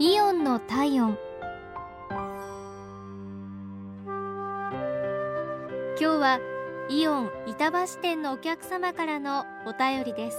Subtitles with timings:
[0.00, 1.18] イオンの体温。
[4.06, 6.38] 今日は
[6.88, 10.38] イオン板橋店のお客様からのお便りです。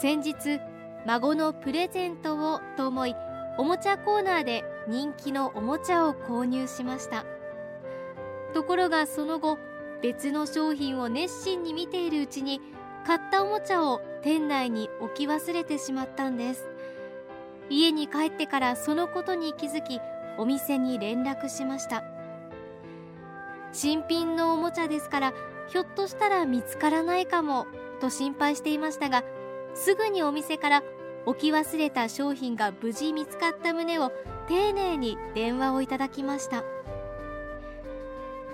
[0.00, 0.58] 先日
[1.06, 3.14] 孫のプレゼントをと思い
[3.58, 7.24] おもちゃコーナーで人気のおもちゃを購入しました。
[8.54, 9.56] ところがその後
[10.02, 12.60] 別の商品を熱心に見ているうちに
[13.06, 16.68] 買ったおもちゃを店内に置き忘れてしまったんです。
[17.70, 20.00] 家に帰ってからそのことに気づき
[20.36, 22.04] お店に連絡しました。
[23.72, 25.34] 新品のおもちゃですから
[25.68, 27.66] ひょっとしたら見つからないかも
[28.00, 29.22] と心配していましたが
[29.74, 30.82] すぐにお店から
[31.26, 34.10] 置き忘れた商品が無事見つかった旨を
[34.48, 36.64] 丁寧に電話をいただきました。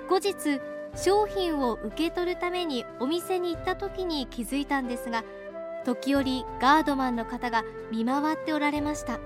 [0.08, 0.60] 後日
[0.96, 5.24] 商品を受け取るためにお店に行った時に気づいたんですが
[5.84, 9.18] 時折ガードマンの方が見回っておられました。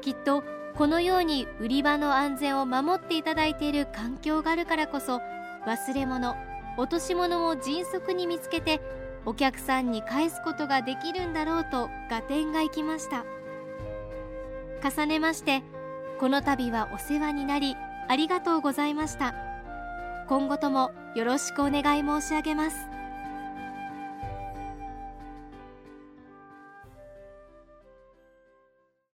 [0.00, 0.42] きっと
[0.74, 5.20] このように売り場の安全を守っていただいている環境があるからこそ
[5.66, 6.34] 忘れ物
[6.76, 8.80] 落とし物を迅速に見つけて
[9.24, 13.24] お客さんに返すことができるんだろうと合点がいきました。
[14.82, 15.62] 重ねまして
[16.18, 17.76] この度はお世話になり
[18.08, 19.34] ありがとうございました。
[20.28, 22.76] 今後ともよろしくお願い申し上げます。